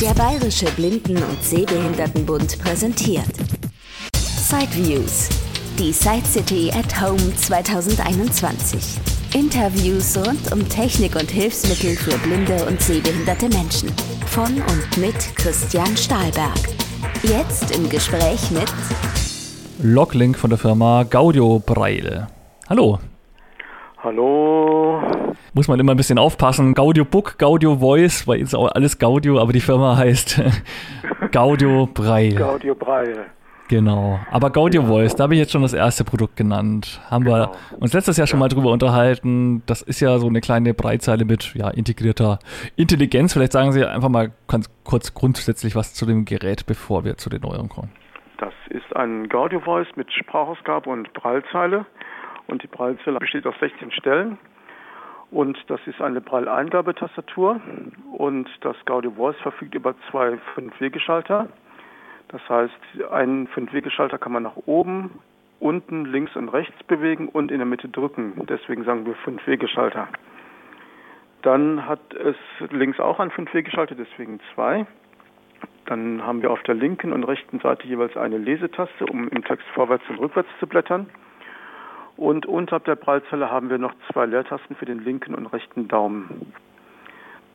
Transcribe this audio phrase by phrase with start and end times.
[0.00, 3.32] Der Bayerische Blinden- und Sehbehindertenbund präsentiert
[4.12, 5.30] Sideviews,
[5.78, 8.98] die Side City at Home 2021.
[9.34, 13.90] Interviews rund um Technik und Hilfsmittel für blinde und sehbehinderte Menschen.
[14.26, 16.60] Von und mit Christian Stahlberg.
[17.22, 18.70] Jetzt im Gespräch mit
[19.82, 22.26] Loglink von der Firma Gaudio Breil.
[22.68, 22.98] Hallo.
[24.02, 25.25] Hallo.
[25.56, 26.74] Muss man immer ein bisschen aufpassen.
[26.74, 30.42] Gaudio Book, Gaudio Voice, weil ist auch alles Gaudio, aber die Firma heißt
[31.32, 32.34] Gaudio Breil.
[32.34, 33.24] Gaudio Breil.
[33.68, 34.20] Genau.
[34.30, 34.86] Aber Gaudio ja.
[34.86, 37.00] Voice, da habe ich jetzt schon das erste Produkt genannt.
[37.10, 37.36] Haben genau.
[37.36, 39.62] wir uns letztes Jahr schon mal drüber unterhalten.
[39.64, 42.38] Das ist ja so eine kleine Breitzeile mit ja, integrierter
[42.76, 43.32] Intelligenz.
[43.32, 47.30] Vielleicht sagen Sie einfach mal ganz kurz grundsätzlich was zu dem Gerät, bevor wir zu
[47.30, 47.90] den Neueren kommen.
[48.36, 51.86] Das ist ein Gaudio Voice mit Sprachausgabe und Breitzeile.
[52.46, 54.36] Und die Breitzeile besteht aus 16 Stellen.
[55.36, 57.60] Und das ist eine Braille-Eingabetastatur.
[58.10, 61.50] Und das Gaudio Voice verfügt über zwei 5-Wegeschalter.
[62.28, 62.72] Das heißt,
[63.10, 65.18] einen 5-Wegeschalter kann man nach oben,
[65.60, 68.32] unten, links und rechts bewegen und in der Mitte drücken.
[68.48, 70.08] Deswegen sagen wir 5-Wegeschalter.
[71.42, 72.36] Dann hat es
[72.70, 74.86] links auch einen 5-Wegeschalter, deswegen zwei.
[75.84, 79.66] Dann haben wir auf der linken und rechten Seite jeweils eine Lesetaste, um im Text
[79.74, 81.10] vorwärts und rückwärts zu blättern.
[82.16, 86.52] Und unterhalb der Prallzelle haben wir noch zwei Leertasten für den linken und rechten Daumen.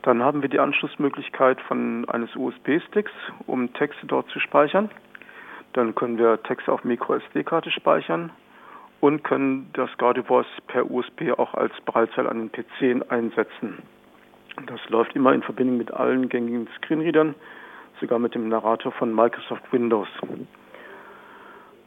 [0.02, 3.12] Dann haben wir die Anschlussmöglichkeit von eines USB-Sticks,
[3.46, 4.90] um Texte dort zu speichern.
[5.72, 8.30] Dann können wir Texte auf MicroSD-Karte speichern
[9.00, 9.90] und können das
[10.26, 13.78] Voice per USB auch als Braillezeile an den PC einsetzen.
[14.66, 17.34] Das läuft immer in Verbindung mit allen gängigen Screenreadern,
[18.00, 20.08] sogar mit dem Narrator von Microsoft Windows.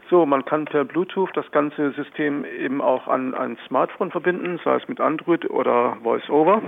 [0.09, 4.75] So, man kann per Bluetooth das ganze System eben auch an ein Smartphone verbinden, sei
[4.75, 6.61] es mit Android oder VoiceOver.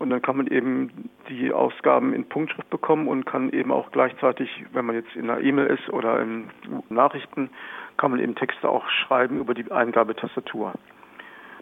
[0.00, 4.64] Und dann kann man eben die Ausgaben in Punktschrift bekommen und kann eben auch gleichzeitig,
[4.72, 6.48] wenn man jetzt in einer E-Mail ist oder in
[6.88, 7.50] Nachrichten,
[7.98, 10.72] kann man eben Texte auch schreiben über die Eingabetastatur.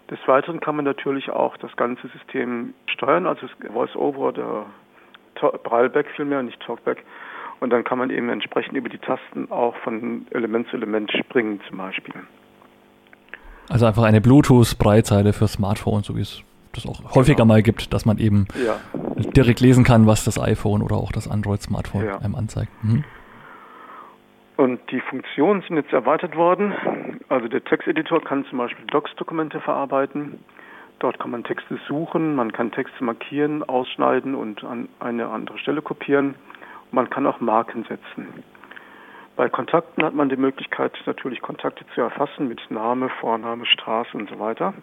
[0.09, 4.67] Des Weiteren kann man natürlich auch das ganze System steuern, also VoiceOver oder
[5.65, 7.05] Brailleback vielmehr, nicht Talkback,
[7.61, 11.61] und dann kann man eben entsprechend über die Tasten auch von Element zu Element springen
[11.69, 12.15] zum Beispiel.
[13.69, 16.43] Also einfach eine Bluetooth-Breitzeile für Smartphones, so wie es
[16.73, 17.47] das auch häufiger genau.
[17.47, 18.77] mal gibt, dass man eben ja.
[19.33, 22.19] direkt lesen kann, was das iPhone oder auch das Android-Smartphone ja.
[22.19, 22.71] einem anzeigt.
[22.83, 23.05] Mhm.
[24.57, 26.73] Und die Funktionen sind jetzt erweitert worden.
[27.29, 30.41] Also der Texteditor kann zum Beispiel Docs-Dokumente verarbeiten.
[30.99, 35.81] Dort kann man Texte suchen, man kann Texte markieren, ausschneiden und an eine andere Stelle
[35.81, 36.35] kopieren.
[36.91, 38.45] Man kann auch Marken setzen.
[39.37, 44.29] Bei Kontakten hat man die Möglichkeit, natürlich Kontakte zu erfassen mit Name, Vorname, Straße und
[44.29, 44.75] so weiter.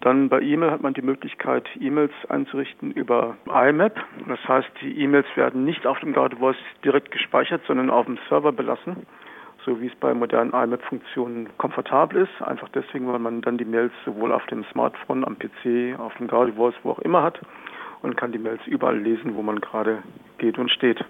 [0.00, 3.98] Dann bei E-Mail hat man die Möglichkeit, E-Mails einzurichten über IMAP.
[4.28, 8.18] Das heißt, die E-Mails werden nicht auf dem Guard Voice direkt gespeichert, sondern auf dem
[8.28, 9.06] Server belassen,
[9.64, 12.46] so wie es bei modernen IMAP-Funktionen komfortabel ist.
[12.46, 16.28] Einfach deswegen, weil man dann die Mails sowohl auf dem Smartphone, am PC, auf dem
[16.28, 17.40] Guard Voice, wo auch immer hat
[18.04, 20.02] und kann die Mails überall lesen, wo man gerade
[20.36, 21.02] geht und steht.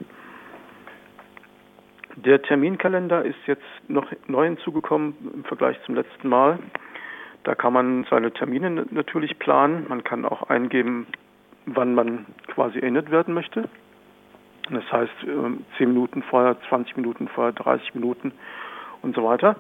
[2.15, 6.61] Der Terminkalender ist jetzt noch neu hinzugekommen im Vergleich zum letzten Mal.
[7.43, 9.87] Da kann man seine Termine natürlich planen.
[9.89, 11.09] Man kann auch eingeben,
[11.67, 13.69] wann man quasi erinnert werden möchte.
[14.71, 15.13] Das heißt,
[15.77, 18.33] 10 Minuten vorher, 20 Minuten vorher, 30 Minuten
[19.03, 19.57] und so weiter.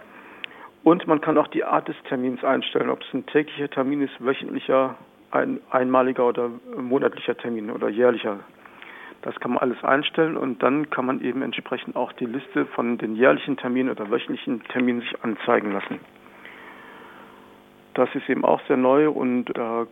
[0.85, 4.15] Und man kann auch die Art des Termins einstellen, ob es ein täglicher Termin ist,
[4.25, 4.97] wöchentlicher
[5.35, 8.41] ein einmaliger oder monatlicher Termin oder jährlicher.
[9.23, 12.99] Das kann man alles einstellen und dann kann man eben entsprechend auch die Liste von
[12.99, 15.99] den jährlichen Terminen oder wöchentlichen Terminen sich anzeigen lassen.
[17.95, 19.87] Das ist eben auch sehr neu und da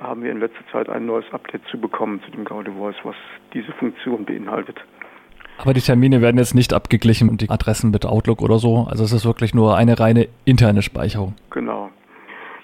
[0.00, 3.16] haben wir in letzter Zeit ein neues Update zu bekommen zu dem Gaudi Voice, was
[3.52, 4.76] diese Funktion beinhaltet.
[5.58, 8.86] Aber die Termine werden jetzt nicht abgeglichen und die Adressen mit Outlook oder so.
[8.88, 11.34] Also es ist wirklich nur eine reine interne Speicherung.
[11.50, 11.87] Genau.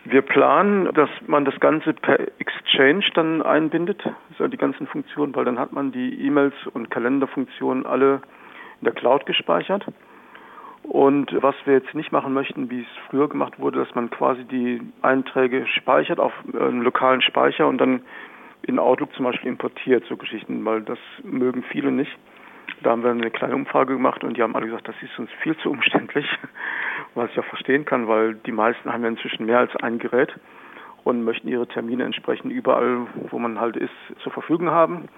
[0.05, 5.47] Wir planen, dass man das Ganze per Exchange dann einbindet, also die ganzen Funktionen, weil
[5.47, 8.21] dann hat man die E-Mails und Kalenderfunktionen alle
[8.81, 9.87] in der Cloud gespeichert.
[10.83, 14.45] Und was wir jetzt nicht machen möchten, wie es früher gemacht wurde, dass man quasi
[14.45, 18.03] die Einträge speichert auf einem lokalen Speicher und dann
[18.67, 22.15] in Outlook zum Beispiel importiert, so Geschichten, weil das mögen viele nicht.
[22.83, 25.31] Da haben wir eine kleine Umfrage gemacht und die haben alle gesagt, das ist uns
[25.43, 26.27] viel zu umständlich,
[27.15, 30.33] was ich auch verstehen kann, weil die meisten haben ja inzwischen mehr als ein Gerät
[31.05, 33.93] und möchten ihre Termine entsprechend überall, wo man halt ist,
[34.23, 35.09] zur Verfügung haben.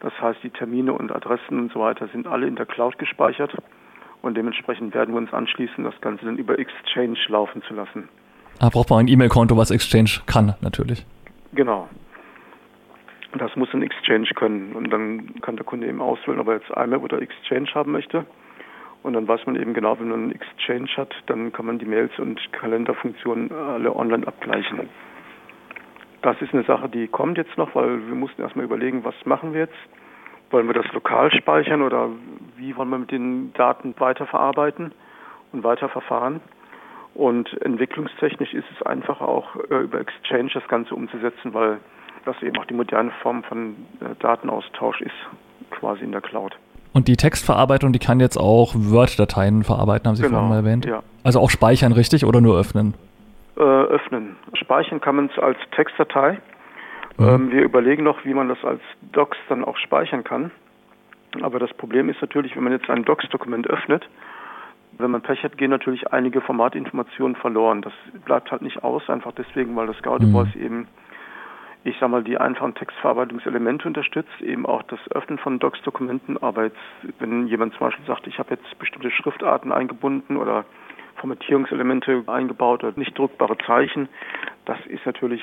[0.00, 3.54] Das heißt, die Termine und Adressen und so weiter sind alle in der Cloud gespeichert
[4.22, 8.08] und dementsprechend werden wir uns anschließen, das Ganze dann über Exchange laufen zu lassen.
[8.60, 11.04] Da braucht man ein E-Mail-Konto, was Exchange kann, natürlich.
[11.52, 11.88] Genau.
[13.36, 14.74] Das muss ein Exchange können.
[14.74, 18.24] Und dann kann der Kunde eben auswählen, ob er jetzt IMAP oder Exchange haben möchte.
[19.02, 21.84] Und dann weiß man eben genau, wenn man einen Exchange hat, dann kann man die
[21.84, 24.88] Mails und Kalenderfunktionen alle online abgleichen.
[26.22, 29.52] Das ist eine Sache, die kommt jetzt noch, weil wir mussten erstmal überlegen, was machen
[29.52, 29.76] wir jetzt?
[30.50, 32.08] Wollen wir das lokal speichern oder
[32.56, 34.92] wie wollen wir mit den Daten weiterverarbeiten
[35.52, 36.40] und weiterverfahren?
[37.12, 41.78] Und entwicklungstechnisch ist es einfach auch äh, über Exchange das Ganze umzusetzen, weil
[42.24, 45.12] das eben auch die moderne Form von äh, Datenaustausch ist,
[45.70, 46.56] quasi in der Cloud.
[46.92, 50.86] Und die Textverarbeitung, die kann jetzt auch Word-Dateien verarbeiten, haben Sie genau, vorhin mal erwähnt?
[50.86, 51.02] Ja.
[51.24, 52.94] Also auch speichern, richtig, oder nur öffnen?
[53.56, 54.36] Äh, öffnen.
[54.54, 56.38] Speichern kann man es als Textdatei.
[57.18, 57.28] Mhm.
[57.28, 58.80] Ähm, wir überlegen noch, wie man das als
[59.12, 60.50] Docs dann auch speichern kann.
[61.42, 64.08] Aber das Problem ist natürlich, wenn man jetzt ein Docs-Dokument öffnet,
[64.98, 67.82] wenn man Pech hat, gehen natürlich einige Formatinformationen verloren.
[67.82, 67.92] Das
[68.24, 70.52] bleibt halt nicht aus, einfach deswegen, weil das Gaudi mhm.
[70.54, 70.88] eben
[71.84, 76.42] ich sag mal, die einfachen Textverarbeitungselemente unterstützt, eben auch das Öffnen von Docs-Dokumenten.
[76.42, 76.78] Aber jetzt,
[77.18, 80.64] wenn jemand zum Beispiel sagt, ich habe jetzt bestimmte Schriftarten eingebunden oder
[81.16, 84.08] Formatierungselemente eingebaut oder nicht druckbare Zeichen,
[84.64, 85.42] das ist natürlich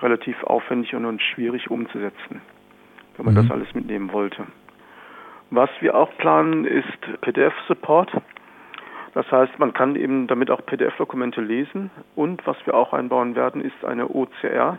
[0.00, 2.40] relativ aufwendig und schwierig umzusetzen,
[3.16, 3.38] wenn man mhm.
[3.38, 4.46] das alles mitnehmen wollte.
[5.50, 8.12] Was wir auch planen, ist PDF-Support.
[9.14, 11.90] Das heißt, man kann eben damit auch PDF-Dokumente lesen.
[12.14, 14.78] Und was wir auch einbauen werden, ist eine OCR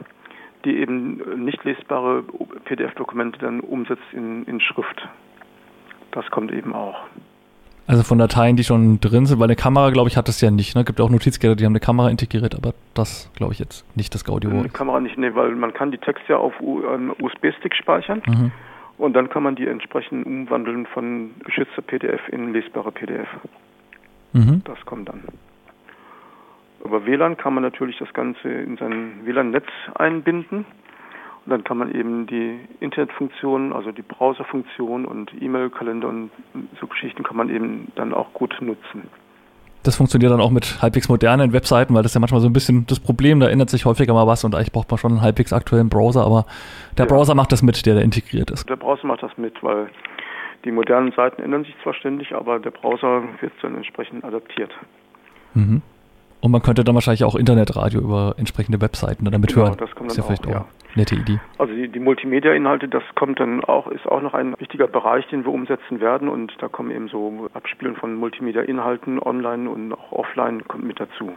[0.65, 2.23] die eben nicht lesbare
[2.65, 5.07] PDF-Dokumente dann umsetzt in, in Schrift.
[6.11, 6.95] Das kommt eben auch.
[7.85, 10.49] Also von Dateien, die schon drin sind, weil eine Kamera, glaube ich, hat das ja
[10.51, 10.75] nicht.
[10.75, 10.85] Ne?
[10.85, 14.23] Gibt auch Notizgeräte, die haben eine Kamera integriert, aber das glaube ich jetzt nicht das
[14.23, 14.51] Gaudio.
[14.51, 18.51] Eine Kamera nicht, nee, weil man kann die Texte ja auf USB-Stick speichern mhm.
[18.97, 23.27] und dann kann man die entsprechend umwandeln von geschützter PDF in lesbare PDF.
[24.31, 24.61] Mhm.
[24.63, 25.21] Das kommt dann.
[26.83, 30.65] Über WLAN kann man natürlich das Ganze in sein WLAN-Netz einbinden.
[31.45, 36.31] Und dann kann man eben die Internetfunktionen, also die Browserfunktion und E-Mail-Kalender und
[36.79, 39.09] so Geschichten kann man eben dann auch gut nutzen.
[39.83, 42.53] Das funktioniert dann auch mit halbwegs modernen Webseiten, weil das ist ja manchmal so ein
[42.53, 45.21] bisschen das Problem, da ändert sich häufiger mal was und eigentlich braucht man schon einen
[45.21, 46.45] halbwegs aktuellen Browser, aber
[46.97, 47.13] der ja.
[47.13, 48.69] Browser macht das mit, der da integriert ist.
[48.69, 49.89] Der Browser macht das mit, weil
[50.63, 54.71] die modernen Seiten ändern sich zwar ständig, aber der Browser wird dann entsprechend adaptiert.
[55.53, 55.81] Mhm.
[56.43, 59.77] Und man könnte dann wahrscheinlich auch Internetradio über entsprechende Webseiten damit genau, hören.
[59.77, 60.65] Das kommt dann ist ja vielleicht auch, ja.
[60.93, 61.39] nette Idee.
[61.57, 65.45] Also die, die Multimedia-Inhalte, das kommt dann auch, ist auch noch ein wichtiger Bereich, den
[65.45, 66.27] wir umsetzen werden.
[66.27, 71.31] Und da kommen eben so Abspielen von Multimedia-Inhalten online und auch offline kommt mit dazu.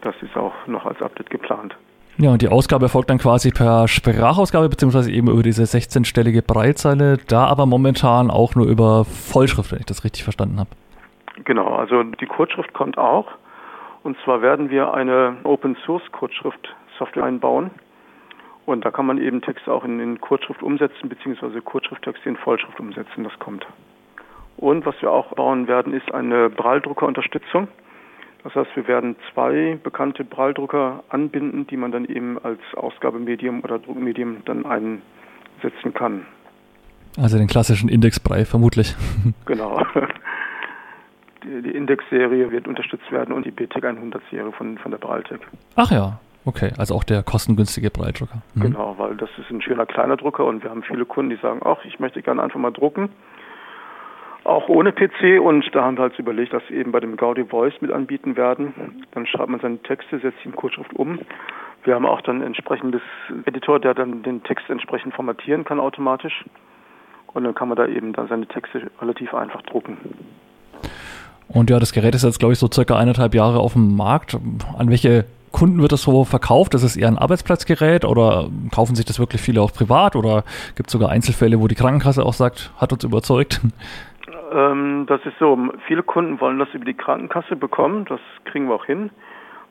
[0.00, 1.76] Das ist auch noch als Update geplant.
[2.16, 7.18] Ja, und die Ausgabe erfolgt dann quasi per Sprachausgabe, beziehungsweise eben über diese 16-stellige Breitzeile,
[7.28, 10.70] da aber momentan auch nur über Vollschrift, wenn ich das richtig verstanden habe.
[11.44, 13.28] Genau, also die Kurzschrift kommt auch.
[14.08, 17.70] Und zwar werden wir eine Open Source Kurzschrift Software einbauen.
[18.64, 22.80] Und da kann man eben Texte auch in, in Kurzschrift umsetzen, beziehungsweise Kurzschrifttexte in Vollschrift
[22.80, 23.24] umsetzen.
[23.24, 23.66] Das kommt.
[24.56, 27.68] Und was wir auch bauen werden, ist eine Braille-Drucker-Unterstützung.
[28.44, 33.78] Das heißt, wir werden zwei bekannte Braille-Drucker anbinden, die man dann eben als Ausgabemedium oder
[33.78, 36.24] Druckmedium dann einsetzen kann.
[37.18, 38.96] Also den klassischen Index-Braille vermutlich.
[39.44, 39.82] Genau.
[41.44, 45.40] Die, Index-Serie wird unterstützt werden und die BTEC 100-Serie von, von der Braltec.
[45.76, 46.72] Ach ja, okay.
[46.78, 48.42] Also auch der kostengünstige Breitdrucker.
[48.54, 48.62] Mhm.
[48.62, 51.60] Genau, weil das ist ein schöner kleiner Drucker und wir haben viele Kunden, die sagen,
[51.64, 53.10] ach, ich möchte gerne einfach mal drucken.
[54.44, 57.44] Auch ohne PC und da haben wir halt überlegt, dass wir eben bei dem Gaudi
[57.44, 59.04] Voice mit anbieten werden.
[59.12, 61.18] Dann schreibt man seine Texte, setzt die in Kurzschrift um.
[61.84, 63.02] Wir haben auch dann ein entsprechendes
[63.44, 66.44] Editor, der dann den Text entsprechend formatieren kann automatisch.
[67.34, 69.98] Und dann kann man da eben dann seine Texte relativ einfach drucken.
[71.48, 74.36] Und ja, das Gerät ist jetzt, glaube ich, so circa eineinhalb Jahre auf dem Markt.
[74.76, 76.74] An welche Kunden wird das so verkauft?
[76.74, 80.44] Ist es eher ein Arbeitsplatzgerät oder kaufen sich das wirklich viele auch privat oder
[80.76, 83.60] gibt es sogar Einzelfälle, wo die Krankenkasse auch sagt, hat uns überzeugt?
[84.52, 88.74] Ähm, das ist so, viele Kunden wollen das über die Krankenkasse bekommen, das kriegen wir
[88.74, 89.10] auch hin,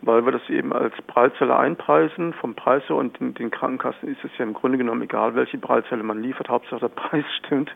[0.02, 2.34] weil wir das eben als Preiszelle einpreisen.
[2.34, 5.58] Vom Preis her und den, den Krankenkassen ist es ja im Grunde genommen egal, welche
[5.58, 7.74] Preiszelle man liefert, Hauptsache der Preis stimmt.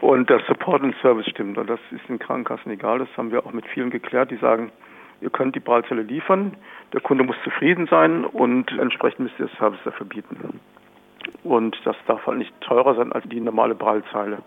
[0.00, 1.56] Und der Support und Service stimmt.
[1.56, 2.98] Und das ist den Krankenkassen egal.
[2.98, 4.70] Das haben wir auch mit vielen geklärt, die sagen,
[5.20, 6.54] ihr könnt die Prallzelle liefern,
[6.92, 10.60] der Kunde muss zufrieden sein und entsprechend müsst ihr das Service dafür bieten.
[11.42, 14.38] Und das darf halt nicht teurer sein als die normale Prallzeile.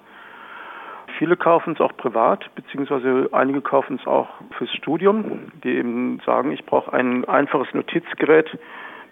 [1.20, 6.54] Viele kaufen es auch privat, beziehungsweise einige kaufen es auch fürs Studium, die eben sagen,
[6.54, 8.58] ich brauche ein einfaches Notizgerät,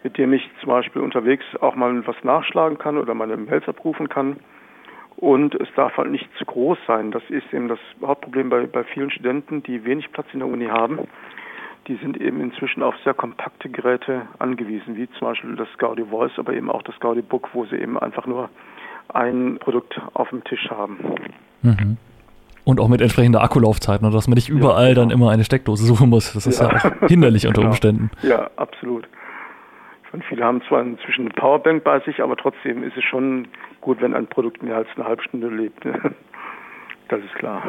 [0.04, 4.08] mit dem ich zum Beispiel unterwegs auch mal was nachschlagen kann oder meine Mails abrufen
[4.08, 4.38] kann.
[5.18, 7.12] Und es darf halt nicht zu groß sein.
[7.12, 10.68] Das ist eben das Hauptproblem bei, bei vielen Studenten, die wenig Platz in der Uni
[10.68, 11.00] haben.
[11.88, 16.38] die sind eben inzwischen auf sehr kompakte Geräte angewiesen, wie zum Beispiel das Gaudi Voice,
[16.38, 18.50] aber eben auch das Gaudi Book, wo sie eben einfach nur
[19.10, 21.00] ein Produkt auf dem Tisch haben.
[21.68, 21.98] Mhm.
[22.66, 25.02] Und auch mit entsprechender Akkulaufzeit, ne, dass man nicht überall ja, genau.
[25.02, 26.34] dann immer eine Steckdose suchen muss.
[26.34, 27.72] Das ist ja, ja auch hinderlich unter genau.
[27.72, 28.12] Umständen.
[28.24, 29.08] Ja, absolut.
[30.18, 33.48] Meine, viele haben zwar inzwischen eine Powerbank bei sich, aber trotzdem ist es schon
[33.82, 35.86] gut, wenn ein Produkt mehr als eine halbe Stunde lebt.
[35.86, 35.94] Ne?
[37.10, 37.62] Das ist klar.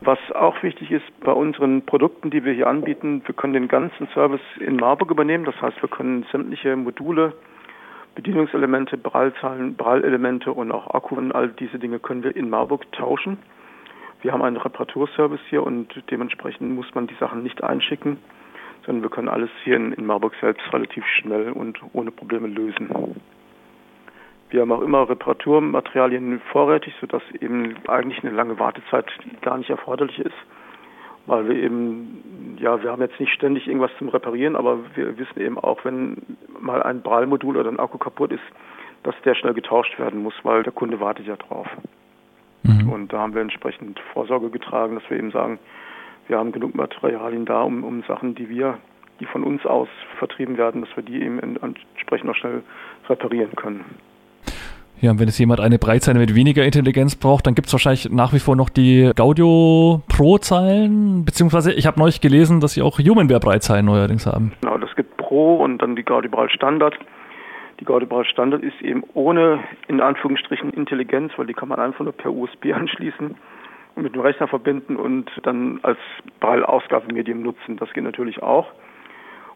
[0.00, 4.08] Was auch wichtig ist bei unseren Produkten, die wir hier anbieten, wir können den ganzen
[4.14, 5.44] Service in Marburg übernehmen.
[5.44, 7.34] Das heißt, wir können sämtliche Module,
[8.18, 13.38] Bedienungselemente, Prallzahlen, Prallelemente und auch Akku und all diese Dinge können wir in Marburg tauschen.
[14.22, 18.18] Wir haben einen Reparaturservice hier und dementsprechend muss man die Sachen nicht einschicken,
[18.84, 22.90] sondern wir können alles hier in Marburg selbst relativ schnell und ohne Probleme lösen.
[24.50, 29.06] Wir haben auch immer Reparaturmaterialien vorrätig, sodass eben eigentlich eine lange Wartezeit
[29.42, 30.34] gar nicht erforderlich ist.
[31.28, 35.40] Weil wir eben, ja, wir haben jetzt nicht ständig irgendwas zum Reparieren, aber wir wissen
[35.40, 36.16] eben auch, wenn
[36.58, 38.42] mal ein Prallmodul oder ein Akku kaputt ist,
[39.02, 41.68] dass der schnell getauscht werden muss, weil der Kunde wartet ja drauf.
[42.62, 42.90] Mhm.
[42.90, 45.58] Und da haben wir entsprechend Vorsorge getragen, dass wir eben sagen,
[46.28, 48.78] wir haben genug Materialien da, um, um Sachen, die wir,
[49.20, 52.62] die von uns aus vertrieben werden, dass wir die eben entsprechend noch schnell
[53.06, 53.84] reparieren können.
[55.00, 58.10] Ja, und wenn es jemand eine Breitzeile mit weniger Intelligenz braucht, dann gibt es wahrscheinlich
[58.10, 62.98] nach wie vor noch die Gaudio Pro-Zeilen, beziehungsweise ich habe neulich gelesen, dass sie auch
[62.98, 64.52] Humanware-Breitzeilen neuerdings haben.
[64.60, 66.98] Genau, das gibt Pro und dann die Gaudio Braille Standard.
[67.78, 72.04] Die Gaudio Braille Standard ist eben ohne, in Anführungsstrichen, Intelligenz, weil die kann man einfach
[72.04, 73.36] nur per USB anschließen
[73.94, 75.98] und mit dem Rechner verbinden und dann als
[76.40, 77.76] Braille-Ausgabemedium nutzen.
[77.76, 78.66] Das geht natürlich auch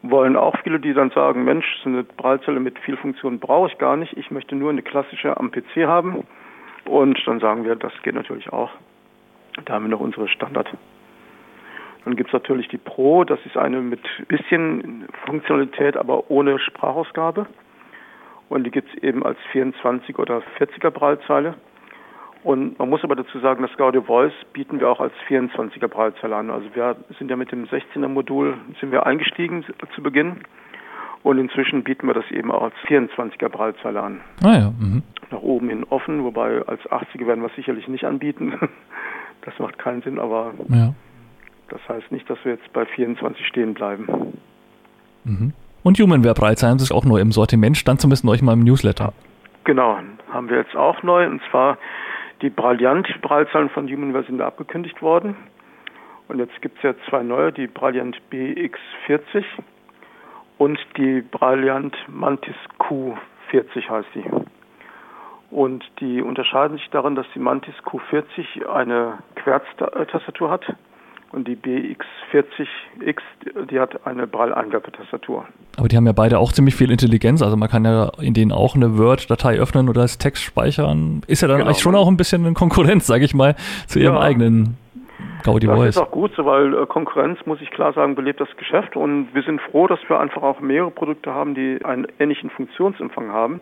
[0.03, 3.79] wollen auch viele, die dann sagen, Mensch, so eine Prallzelle mit viel Funktion brauche ich
[3.79, 4.17] gar nicht.
[4.17, 6.25] Ich möchte nur eine klassische am PC haben.
[6.85, 8.71] Und dann sagen wir, das geht natürlich auch.
[9.65, 10.69] Da haben wir noch unsere Standard.
[12.05, 17.47] Dann gibt es natürlich die Pro, das ist eine mit bisschen Funktionalität, aber ohne Sprachausgabe.
[18.49, 21.55] Und die gibt es eben als 24 oder 40er Prallzeile.
[22.45, 26.35] Und man muss aber dazu sagen, das Gaudio Voice bieten wir auch als 24er Breitzeile
[26.35, 26.51] an.
[26.51, 30.39] Also wir sind ja mit dem 16er Modul sind wir eingestiegen zu Beginn.
[31.23, 34.21] Und inzwischen bieten wir das eben auch als 24er Breitzeile an.
[34.43, 34.73] Ah ja.
[34.77, 35.05] Mhm.
[35.31, 38.55] Nach oben hin offen, wobei als 80er werden wir es sicherlich nicht anbieten.
[39.45, 40.95] Das macht keinen Sinn, aber ja.
[41.69, 44.07] das heißt nicht, dass wir jetzt bei 24 stehen bleiben.
[45.25, 45.53] Mhm.
[45.83, 49.13] Und Humanware Breitzeilen ist auch neu im Sortiment, stand zumindest neulich mal im Newsletter.
[49.65, 49.99] Genau,
[50.31, 51.27] haben wir jetzt auch neu.
[51.27, 51.77] Und zwar
[52.43, 55.37] die Brilliant-Prallzahlen von Humanware sind abgekündigt worden.
[56.29, 59.45] Und jetzt gibt es ja zwei neue, die Brilliant BX40
[60.59, 64.25] und die Brilliant Mantis Q40 heißt die.
[65.51, 70.65] Und die unterscheiden sich darin, dass die Mantis Q40 eine Querztastatur hat
[71.33, 73.21] und die BX40X,
[73.71, 75.47] die hat eine Braille-Eingabetastatur.
[75.79, 77.43] Aber die haben ja beide auch ziemlich viel Intelligenz.
[77.43, 81.23] Also man kann ja in denen auch eine Word-Datei öffnen oder als Text speichern.
[81.27, 81.69] Ist ja dann genau.
[81.69, 84.21] eigentlich schon auch ein bisschen eine Konkurrenz, sage ich mal, zu ihrem ja.
[84.21, 84.77] eigenen
[85.43, 85.87] Gaudi das Voice.
[85.87, 88.97] Das ist auch gut so, weil äh, Konkurrenz, muss ich klar sagen, belebt das Geschäft.
[88.97, 93.31] Und wir sind froh, dass wir einfach auch mehrere Produkte haben, die einen ähnlichen Funktionsumfang
[93.31, 93.61] haben.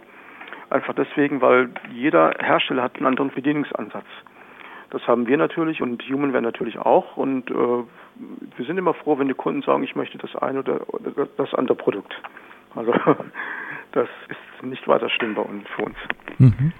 [0.71, 4.07] Einfach deswegen, weil jeder Hersteller hat einen anderen Bedienungsansatz.
[4.91, 7.17] Das haben wir natürlich und Humanware natürlich auch.
[7.17, 10.81] Und äh, wir sind immer froh, wenn die Kunden sagen, ich möchte das eine oder,
[11.37, 12.13] das andere Produkt.
[12.75, 12.93] Also
[13.93, 15.97] das ist nicht weiter schlimm bei uns für uns.
[16.39, 16.73] Mhm.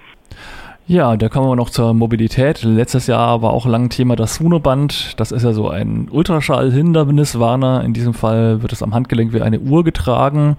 [0.87, 2.63] Ja, da kommen wir noch zur Mobilität.
[2.63, 5.19] Letztes Jahr war auch lang Thema das Sunoband.
[5.19, 7.83] Das ist ja so ein Ultraschall-Hinderniswarner.
[7.83, 10.57] In diesem Fall wird es am Handgelenk wie eine Uhr getragen.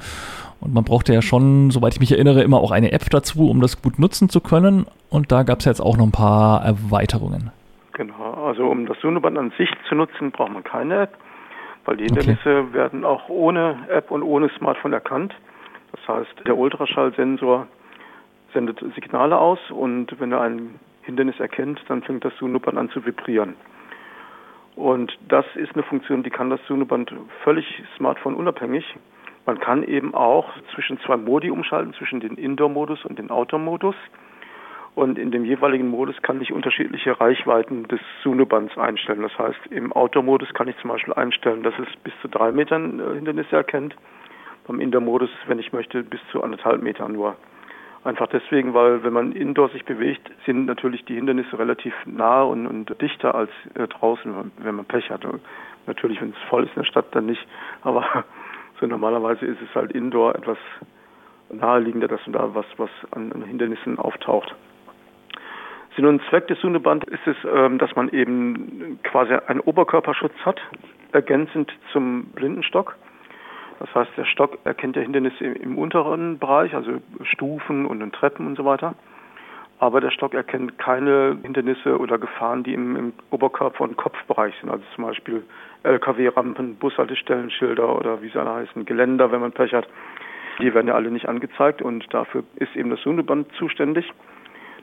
[0.62, 3.60] Und man brauchte ja schon, soweit ich mich erinnere, immer auch eine App dazu, um
[3.60, 4.86] das gut nutzen zu können.
[5.10, 7.50] Und da gab es jetzt auch noch ein paar Erweiterungen.
[7.94, 11.18] Genau, also um das Sonoband an sich zu nutzen, braucht man keine App,
[11.84, 12.72] weil die Hindernisse okay.
[12.72, 15.34] werden auch ohne App und ohne Smartphone erkannt.
[15.90, 17.66] Das heißt, der Ultraschallsensor
[18.54, 23.04] sendet Signale aus und wenn er ein Hindernis erkennt, dann fängt das Sonoband an zu
[23.04, 23.54] vibrieren.
[24.76, 27.12] Und das ist eine Funktion, die kann das Sonoband
[27.44, 27.66] völlig
[27.96, 28.84] Smartphone unabhängig.
[29.44, 33.96] Man kann eben auch zwischen zwei Modi umschalten, zwischen den Indoor-Modus und den Outdoor-Modus.
[34.94, 39.22] Und in dem jeweiligen Modus kann ich unterschiedliche Reichweiten des Sunobands einstellen.
[39.22, 43.00] Das heißt, im Outdoor-Modus kann ich zum Beispiel einstellen, dass es bis zu drei Metern
[43.00, 43.96] äh, Hindernisse erkennt.
[44.66, 47.36] Beim Indoor-Modus, wenn ich möchte, bis zu anderthalb Metern nur.
[48.04, 52.66] Einfach deswegen, weil wenn man indoor sich bewegt, sind natürlich die Hindernisse relativ nah und,
[52.66, 55.26] und dichter als äh, draußen, wenn man Pech hat.
[55.86, 57.44] Natürlich, wenn es voll ist in der Stadt, dann nicht.
[57.82, 58.24] Aber
[58.82, 60.58] so normalerweise ist es halt indoor etwas
[61.50, 64.54] naheliegender, dass da was, was an, Hindernissen auftaucht.
[65.94, 70.60] Sinn und Zweck des Suneband ist es, ähm, dass man eben quasi einen Oberkörperschutz hat
[71.12, 72.96] ergänzend zum Blindenstock.
[73.78, 78.56] Das heißt, der Stock erkennt ja Hindernisse im unteren Bereich, also Stufen und Treppen und
[78.56, 78.94] so weiter.
[79.82, 84.70] Aber der Stock erkennt keine Hindernisse oder Gefahren, die im, im Oberkörper- und Kopfbereich sind.
[84.70, 85.42] Also zum Beispiel
[85.82, 89.88] LKW-Rampen, Bushaltestellenschilder oder wie sie alle heißen, Geländer, wenn man Pech hat.
[90.60, 94.08] Die werden ja alle nicht angezeigt und dafür ist eben das Sundeband zuständig.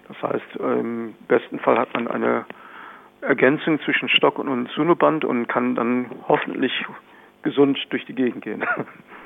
[0.10, 2.44] Das heißt, im besten Fall hat man eine
[3.22, 6.74] Ergänzung zwischen Stock und Sunoband und kann dann hoffentlich
[7.44, 8.66] gesund durch die Gegend gehen.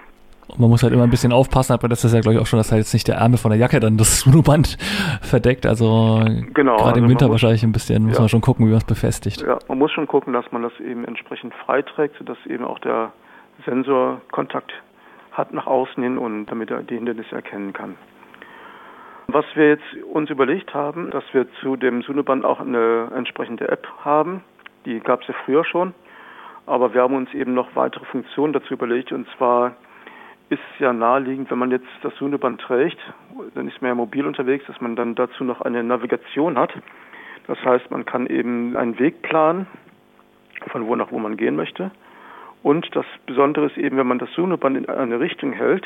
[0.47, 2.45] Und man muss halt immer ein bisschen aufpassen, aber das ist ja, glaube ich, auch
[2.45, 4.77] schon, dass halt jetzt nicht der Ärmel von der Jacke dann das Sunoband
[5.21, 5.65] verdeckt.
[5.65, 6.23] Also
[6.53, 8.21] genau, gerade also im Winter wahrscheinlich ein bisschen, muss ja.
[8.21, 9.41] man schon gucken, wie man es befestigt.
[9.41, 12.79] Ja, man muss schon gucken, dass man das eben entsprechend frei trägt, sodass eben auch
[12.79, 13.12] der
[13.65, 14.71] Sensor Kontakt
[15.31, 17.95] hat nach außen hin und damit er die Hindernisse erkennen kann.
[19.27, 23.88] Was wir jetzt uns überlegt haben, dass wir zu dem Sunoband auch eine entsprechende App
[24.03, 24.43] haben.
[24.85, 25.93] Die gab es ja früher schon.
[26.65, 29.12] Aber wir haben uns eben noch weitere Funktionen dazu überlegt.
[29.12, 29.75] Und zwar
[30.53, 33.00] ist ja naheliegend, wenn man jetzt das Sunoband trägt,
[33.55, 36.74] dann ist man ja mobil unterwegs, dass man dann dazu noch eine Navigation hat.
[37.48, 39.67] Das heißt, man kann eben einen Weg planen,
[40.67, 41.91] von wo nach wo man gehen möchte.
[42.62, 45.86] Und das Besondere ist eben, wenn man das Sunoband in eine Richtung hält,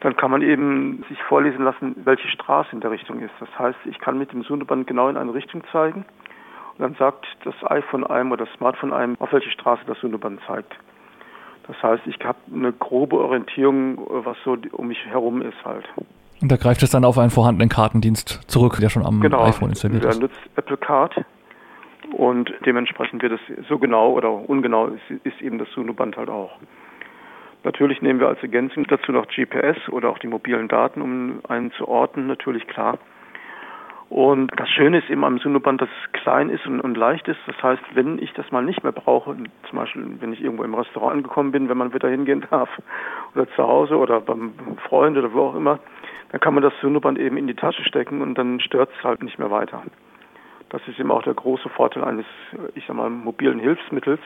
[0.00, 3.32] dann kann man eben sich vorlesen lassen, welche Straße in der Richtung ist.
[3.40, 6.04] Das heißt, ich kann mit dem Sunoband genau in eine Richtung zeigen
[6.76, 10.40] und dann sagt das iPhone einem oder das Smartphone einem, auf welche Straße das Sunoband
[10.46, 10.74] zeigt.
[11.66, 15.84] Das heißt, ich habe eine grobe Orientierung, was so um mich herum ist halt.
[16.42, 19.70] Und da greift es dann auf einen vorhandenen Kartendienst zurück, der schon am genau, iPhone
[19.70, 20.12] installiert ist.
[20.12, 21.24] Genau, nutzt Apple Card
[22.12, 26.52] und dementsprechend wird es so genau oder ungenau ist, ist eben das Sunoband halt auch.
[27.62, 31.72] Natürlich nehmen wir als Ergänzung dazu noch GPS oder auch die mobilen Daten, um einen
[31.72, 32.98] zu orten, natürlich klar.
[34.14, 37.40] Und das Schöne ist eben am Sunoband, dass es klein ist und, und, leicht ist.
[37.48, 39.34] Das heißt, wenn ich das mal nicht mehr brauche,
[39.68, 42.68] zum Beispiel wenn ich irgendwo im Restaurant angekommen bin, wenn man wieder hingehen darf,
[43.34, 44.52] oder zu Hause oder beim
[44.88, 45.80] Freund oder wo auch immer,
[46.30, 49.20] dann kann man das Sunoband eben in die Tasche stecken und dann stört es halt
[49.24, 49.82] nicht mehr weiter.
[50.68, 52.26] Das ist eben auch der große Vorteil eines,
[52.76, 54.20] ich sag mal, mobilen Hilfsmittels,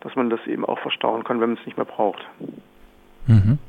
[0.00, 2.26] dass man das eben auch verstauen kann, wenn man es nicht mehr braucht.
[3.28, 3.60] Mhm.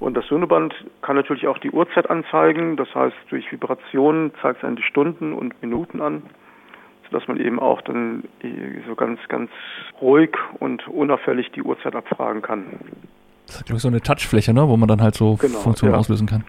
[0.00, 2.76] Und das Soneband kann natürlich auch die Uhrzeit anzeigen.
[2.76, 6.22] Das heißt, durch Vibrationen zeigt es einen die Stunden und Minuten an,
[7.10, 8.24] sodass man eben auch dann
[8.86, 9.50] so ganz, ganz
[10.00, 12.64] ruhig und unauffällig die Uhrzeit abfragen kann.
[13.46, 14.68] Das ist, glaube ich, so eine Touchfläche, ne?
[14.68, 15.98] wo man dann halt so genau, Funktionen ja.
[15.98, 16.44] auslösen kann.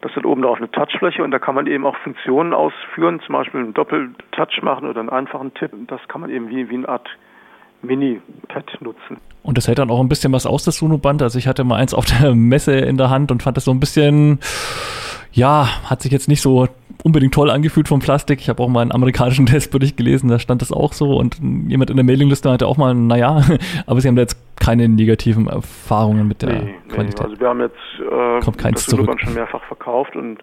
[0.00, 3.34] Das hat oben drauf eine Touchfläche und da kann man eben auch Funktionen ausführen, zum
[3.34, 5.70] Beispiel einen Doppeltouch machen oder einen einfachen Tipp.
[5.86, 7.08] Das kann man eben wie, wie eine Art
[7.82, 9.18] Mini-Pad nutzen.
[9.42, 11.22] Und das hält dann auch ein bisschen was aus, das Sunoband.
[11.22, 13.72] Also ich hatte mal eins auf der Messe in der Hand und fand das so
[13.72, 14.38] ein bisschen,
[15.32, 16.68] ja, hat sich jetzt nicht so
[17.02, 18.40] unbedingt toll angefühlt vom Plastik.
[18.40, 21.16] Ich habe auch mal einen amerikanischen Testbericht gelesen, da stand das auch so.
[21.16, 23.42] Und jemand in der Mailingliste hatte auch mal, naja,
[23.86, 27.20] aber sie haben da jetzt keine negativen Erfahrungen mit der nee, Qualität.
[27.20, 30.38] Nee, also wir haben jetzt äh, Kommt keins das Sunoband schon mehrfach verkauft und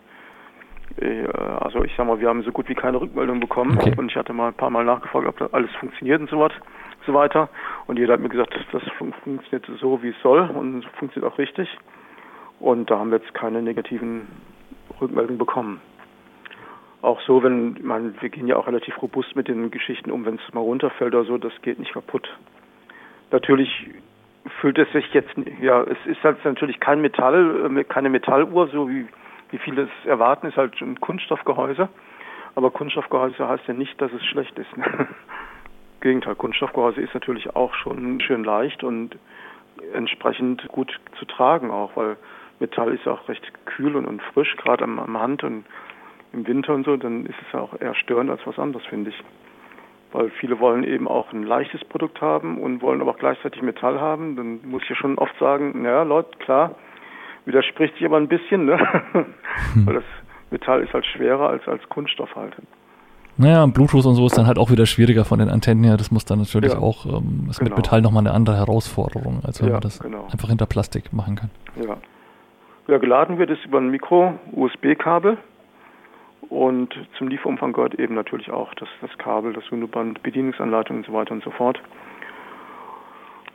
[1.00, 1.26] äh,
[1.60, 3.94] also ich sag mal, wir haben so gut wie keine Rückmeldung bekommen okay.
[3.96, 6.52] und ich hatte mal ein paar Mal nachgefragt, ob das alles funktioniert und so was
[7.10, 7.50] so weiter.
[7.88, 11.68] Und jeder hat mir gesagt, das funktioniert so, wie es soll und funktioniert auch richtig.
[12.60, 14.28] Und da haben wir jetzt keine negativen
[15.02, 15.82] Rückmeldungen bekommen.
[17.02, 20.36] Auch so, wenn man, wir gehen ja auch relativ robust mit den Geschichten um, wenn
[20.36, 22.30] es mal runterfällt oder so, das geht nicht kaputt.
[23.32, 23.90] Natürlich
[24.60, 28.90] fühlt es sich jetzt, ja, es ist halt natürlich kein Metall, äh, keine Metalluhr, so
[28.90, 29.08] wie,
[29.52, 31.88] wie viele es erwarten, ist halt ein Kunststoffgehäuse.
[32.56, 34.70] Aber Kunststoffgehäuse heißt ja nicht, dass es schlecht ist.
[36.02, 39.18] Gegenteil, Kunststoffgehäuse ist natürlich auch schon schön leicht und
[39.94, 42.18] entsprechend gut zu tragen auch, weil
[42.60, 45.66] Metall ist auch recht kühl und, und frisch, gerade am, am Hand und
[46.34, 49.10] im Winter und so, dann ist es ja auch eher störend als was anderes, finde
[49.10, 49.24] ich.
[50.12, 54.00] Weil viele wollen eben auch ein leichtes Produkt haben und wollen aber auch gleichzeitig Metall
[54.00, 54.36] haben.
[54.36, 56.76] Dann muss ich ja schon oft sagen, naja, Leute, klar,
[57.46, 58.78] widerspricht sich aber ein bisschen, ne?
[59.74, 59.86] Hm.
[59.86, 60.04] weil das
[60.52, 62.56] Metall ist halt schwerer als, als Kunststoff halt.
[63.40, 65.96] Naja, Bluetooth und so ist dann halt auch wieder schwieriger von den Antennen her.
[65.96, 67.70] Das muss dann natürlich ja, auch, ähm, ist genau.
[67.70, 70.28] mit Metall nochmal eine andere Herausforderung, als wenn ja, man das genau.
[70.30, 71.50] einfach hinter Plastik machen kann.
[71.82, 71.96] Ja.
[72.90, 75.38] Ja, geladen wird es über ein Mikro-USB-Kabel
[76.50, 81.14] und zum Lieferumfang gehört eben natürlich auch das, das Kabel, das Uniband, Bedienungsanleitung und so
[81.14, 81.80] weiter und so fort.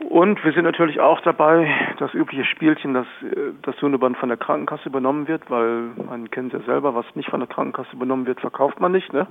[0.09, 1.69] Und wir sind natürlich auch dabei,
[1.99, 6.53] das übliche Spielchen, dass äh, das Hundeband von der Krankenkasse übernommen wird, weil man kennt
[6.53, 9.13] ja selber, was nicht von der Krankenkasse übernommen wird, verkauft man nicht.
[9.13, 9.27] Ne?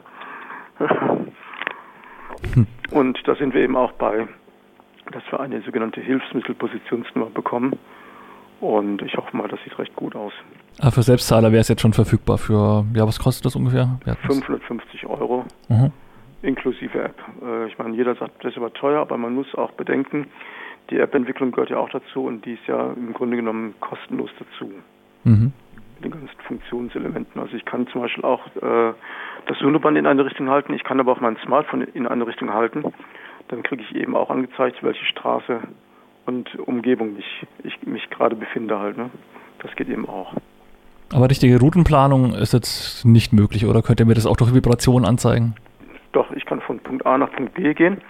[2.92, 4.28] Und da sind wir eben auch bei,
[5.12, 7.74] dass wir eine sogenannte Hilfsmittelpositionsnummer bekommen.
[8.60, 10.34] Und ich hoffe mal, das sieht recht gut aus.
[10.80, 14.00] Aber für Selbstzahler wäre es jetzt schon verfügbar für, ja, was kostet das ungefähr?
[14.26, 15.46] 550 Euro.
[15.68, 15.92] Mhm.
[16.42, 17.22] Inklusive App.
[17.42, 20.28] Äh, ich meine, jeder sagt, das ist aber teuer, aber man muss auch bedenken,
[20.90, 24.72] die App-Entwicklung gehört ja auch dazu und die ist ja im Grunde genommen kostenlos dazu.
[25.24, 25.54] Mhm.
[26.04, 27.42] Den ganzen Funktionselementen.
[27.42, 28.94] Also ich kann zum Beispiel auch äh,
[29.48, 32.54] das Sonoband in eine Richtung halten, ich kann aber auch mein Smartphone in eine Richtung
[32.54, 32.84] halten.
[33.48, 35.62] Dann kriege ich eben auch angezeigt, welche Straße
[36.26, 38.98] und Umgebung ich, ich mich gerade befinde halt.
[38.98, 39.10] Ne?
[39.60, 40.34] Das geht eben auch.
[41.14, 45.08] Aber richtige Routenplanung ist jetzt nicht möglich, oder könnt ihr mir das auch durch Vibrationen
[45.08, 45.56] anzeigen?
[46.12, 48.02] Doch, ich kann von Punkt A nach Punkt B gehen.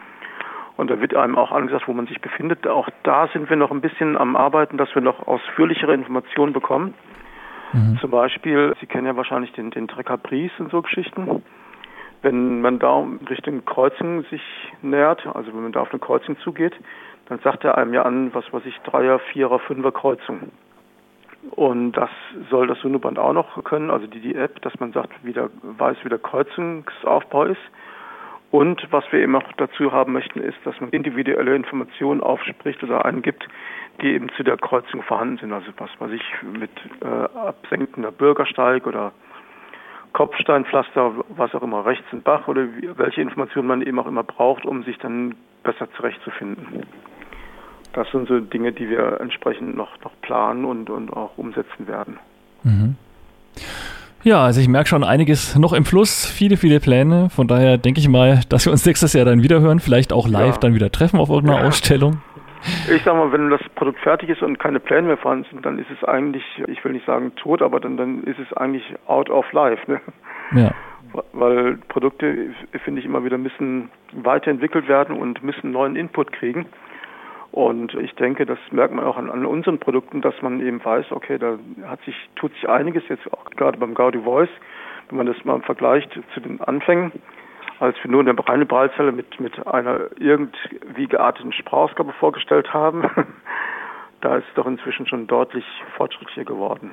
[0.78, 2.66] Und da wird einem auch angesagt, wo man sich befindet.
[2.66, 6.94] Auch da sind wir noch ein bisschen am Arbeiten, dass wir noch ausführlichere Informationen bekommen.
[7.74, 7.98] Mhm.
[8.00, 11.44] Zum Beispiel, Sie kennen ja wahrscheinlich den, den Trecker Pries und so Geschichten.
[12.22, 14.42] Wenn man da Richtung Kreuzung sich
[14.82, 16.74] nähert, also wenn man da auf eine Kreuzung zugeht,
[17.28, 20.52] dann sagt er einem ja an, was weiß ich, Dreier, Vierer, Fünfer Kreuzung.
[21.52, 22.10] Und das
[22.50, 25.50] soll das Sunoband auch noch können, also die, die App, dass man sagt, wie der,
[25.62, 27.62] weiß, wie der Kreuzungsaufbau ist.
[28.54, 33.04] Und was wir eben auch dazu haben möchten, ist, dass man individuelle Informationen aufspricht oder
[33.04, 33.48] eingibt,
[34.00, 35.54] die eben zu der Kreuzung vorhanden sind.
[35.54, 36.70] Also was weiß ich, mit
[37.02, 39.12] äh, absenkender Bürgersteig oder
[40.14, 44.22] Kopfsteinpflaster, was auch immer, rechts ein Bach oder wie, welche Informationen man eben auch immer
[44.22, 46.86] braucht, um sich dann besser zurechtzufinden.
[47.94, 52.20] Das sind so Dinge, die wir entsprechend noch, noch planen und, und auch umsetzen werden.
[52.62, 52.98] Mhm.
[54.24, 57.30] Ja, also ich merke schon einiges noch im Fluss, viele, viele Pläne.
[57.30, 60.28] Von daher denke ich mal, dass wir uns nächstes Jahr dann wieder hören, vielleicht auch
[60.28, 60.60] live ja.
[60.60, 61.68] dann wieder treffen auf irgendeiner ja.
[61.68, 62.22] Ausstellung.
[62.90, 65.78] Ich sag mal, wenn das Produkt fertig ist und keine Pläne mehr vorhanden sind, dann
[65.80, 69.30] ist es eigentlich, ich will nicht sagen tot, aber dann, dann ist es eigentlich out
[69.30, 69.92] of life.
[69.92, 70.00] Ne?
[70.56, 70.72] Ja.
[71.34, 72.52] Weil Produkte,
[72.86, 76.66] finde ich immer wieder, müssen weiterentwickelt werden und müssen neuen Input kriegen.
[77.54, 81.12] Und ich denke, das merkt man auch an, an, unseren Produkten, dass man eben weiß,
[81.12, 84.50] okay, da hat sich, tut sich einiges jetzt auch gerade beim Gaudi Voice,
[85.10, 87.12] wenn man das mal vergleicht zu den Anfängen,
[87.80, 93.04] als wir nur eine reine Prallzelle mit, mit einer irgendwie gearteten Sprachausgabe vorgestellt haben,
[94.22, 96.90] da ist es doch inzwischen schon deutlich fortschrittlicher geworden.